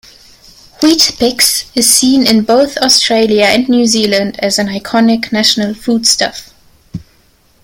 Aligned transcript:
Weet-Bix 0.79 1.65
is 1.75 1.93
seen 1.99 2.25
in 2.25 2.43
both 2.43 2.75
Australia 2.77 3.45
and 3.45 3.69
New 3.69 3.85
Zealand 3.85 4.39
as 4.39 4.57
an 4.57 4.65
iconic 4.69 5.31
national 5.31 5.75
foodstuff. 5.75 6.51